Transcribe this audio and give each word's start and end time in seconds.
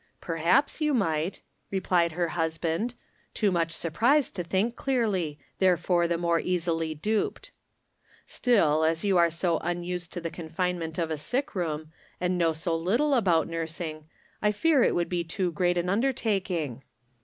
"Perhaps 0.19 0.81
you 0.81 0.95
might," 0.95 1.41
replied, 1.69 2.13
her 2.13 2.29
husband, 2.29 2.95
too 3.35 3.51
much 3.51 3.71
surprised 3.71 4.33
to 4.35 4.43
think 4.43 4.75
clearly, 4.75 5.37
therefore 5.59 6.07
the 6.07 6.17
more 6.17 6.39
easily 6.39 6.95
duped." 6.95 7.51
Still, 8.25 8.83
as 8.83 9.03
you 9.05 9.19
are 9.19 9.29
so 9.29 9.59
unused 9.59 10.11
to 10.13 10.19
the 10.19 10.31
confinement 10.31 10.97
of 10.97 11.11
a 11.11 11.17
sick 11.19 11.53
room, 11.53 11.91
and 12.19 12.35
know 12.35 12.51
so 12.51 12.75
little 12.75 13.13
about 13.13 13.47
nursing, 13.47 14.05
I 14.41 14.51
fear 14.53 14.81
it 14.81 14.95
would 14.95 15.07
be 15.07 15.23
too 15.23 15.51
great 15.51 15.77
an 15.77 15.87
undertaking." 15.87 16.81